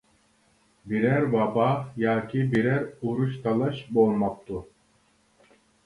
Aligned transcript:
بىرەر 0.93 1.27
ۋابا 1.35 1.67
ياكى 2.05 2.43
بىرەر 2.55 2.89
ئورۇش-تالاش 2.97 3.87
بولماپتۇ. 3.99 4.69